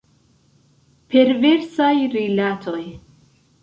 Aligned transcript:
Perversaj 1.15 1.93
rilatoj. 2.17 2.85